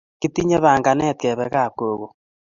Kitinye 0.19 0.57
panganet 0.63 1.17
kepe 1.21 1.45
kap 1.53 1.71
gogo 1.79 2.07